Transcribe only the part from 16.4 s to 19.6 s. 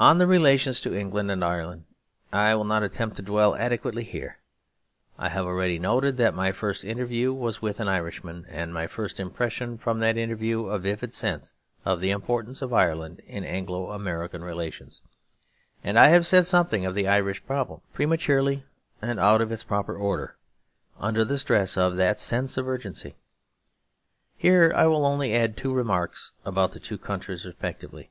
something of the Irish problem, prematurely and out of